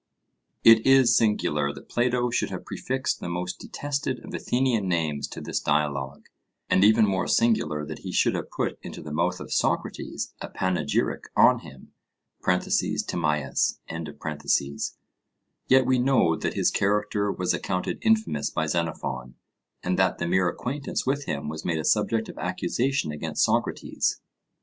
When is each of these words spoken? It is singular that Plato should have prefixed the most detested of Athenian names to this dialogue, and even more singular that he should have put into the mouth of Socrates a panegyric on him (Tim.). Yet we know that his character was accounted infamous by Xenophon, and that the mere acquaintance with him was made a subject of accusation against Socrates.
It 0.63 0.83
is 0.87 1.15
singular 1.15 1.71
that 1.71 1.87
Plato 1.87 2.31
should 2.31 2.49
have 2.49 2.65
prefixed 2.65 3.19
the 3.19 3.29
most 3.29 3.59
detested 3.59 4.17
of 4.25 4.33
Athenian 4.33 4.87
names 4.87 5.27
to 5.27 5.41
this 5.41 5.59
dialogue, 5.59 6.25
and 6.71 6.83
even 6.83 7.05
more 7.05 7.27
singular 7.27 7.85
that 7.85 7.99
he 7.99 8.11
should 8.11 8.33
have 8.33 8.49
put 8.49 8.79
into 8.81 9.03
the 9.03 9.11
mouth 9.13 9.39
of 9.39 9.53
Socrates 9.53 10.33
a 10.41 10.49
panegyric 10.49 11.25
on 11.35 11.59
him 11.59 11.93
(Tim.). 12.43 13.57
Yet 15.67 15.85
we 15.85 15.99
know 15.99 16.35
that 16.35 16.53
his 16.55 16.71
character 16.71 17.31
was 17.31 17.53
accounted 17.53 17.99
infamous 18.01 18.49
by 18.49 18.65
Xenophon, 18.65 19.35
and 19.83 19.99
that 19.99 20.17
the 20.17 20.27
mere 20.27 20.49
acquaintance 20.49 21.05
with 21.05 21.25
him 21.25 21.47
was 21.47 21.63
made 21.63 21.77
a 21.77 21.85
subject 21.85 22.27
of 22.27 22.39
accusation 22.39 23.11
against 23.11 23.43
Socrates. 23.43 24.19